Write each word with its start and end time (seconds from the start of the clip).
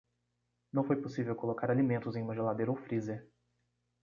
Não 0.73 0.83
foi 0.83 0.99
possível 0.99 1.35
colocar 1.35 1.69
alimentos 1.69 2.15
em 2.15 2.23
uma 2.23 2.33
geladeira 2.33 2.71
ou 2.71 2.75
freezer. 2.75 3.23